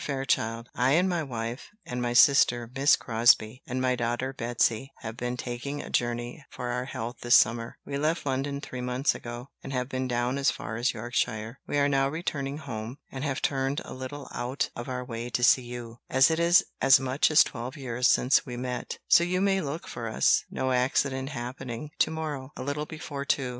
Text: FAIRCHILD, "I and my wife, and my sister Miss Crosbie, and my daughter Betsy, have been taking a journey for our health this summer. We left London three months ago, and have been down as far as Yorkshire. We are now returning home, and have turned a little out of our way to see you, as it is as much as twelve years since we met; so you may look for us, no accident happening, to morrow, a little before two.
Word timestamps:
FAIRCHILD, 0.03 0.67
"I 0.73 0.93
and 0.93 1.07
my 1.07 1.21
wife, 1.21 1.69
and 1.85 2.01
my 2.01 2.13
sister 2.13 2.71
Miss 2.75 2.95
Crosbie, 2.95 3.61
and 3.67 3.79
my 3.79 3.95
daughter 3.95 4.33
Betsy, 4.33 4.91
have 5.01 5.15
been 5.15 5.37
taking 5.37 5.79
a 5.79 5.91
journey 5.91 6.43
for 6.49 6.69
our 6.69 6.85
health 6.85 7.17
this 7.21 7.35
summer. 7.35 7.77
We 7.85 7.99
left 7.99 8.25
London 8.25 8.61
three 8.61 8.81
months 8.81 9.13
ago, 9.13 9.49
and 9.63 9.71
have 9.71 9.89
been 9.89 10.07
down 10.07 10.39
as 10.39 10.49
far 10.49 10.75
as 10.77 10.91
Yorkshire. 10.95 11.59
We 11.67 11.77
are 11.77 11.87
now 11.87 12.09
returning 12.09 12.57
home, 12.57 12.97
and 13.11 13.23
have 13.23 13.43
turned 13.43 13.79
a 13.85 13.93
little 13.93 14.27
out 14.33 14.71
of 14.75 14.89
our 14.89 15.05
way 15.05 15.29
to 15.29 15.43
see 15.43 15.61
you, 15.65 15.99
as 16.09 16.31
it 16.31 16.39
is 16.39 16.65
as 16.81 16.99
much 16.99 17.29
as 17.29 17.43
twelve 17.43 17.77
years 17.77 18.07
since 18.07 18.43
we 18.43 18.57
met; 18.57 18.97
so 19.07 19.23
you 19.23 19.39
may 19.39 19.61
look 19.61 19.87
for 19.87 20.07
us, 20.07 20.45
no 20.49 20.71
accident 20.71 21.29
happening, 21.29 21.91
to 21.99 22.09
morrow, 22.09 22.53
a 22.57 22.63
little 22.63 22.87
before 22.87 23.23
two. 23.23 23.49